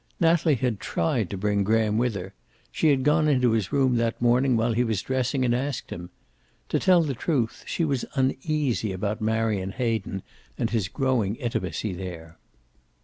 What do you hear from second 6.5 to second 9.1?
To tell the truth, she was uneasy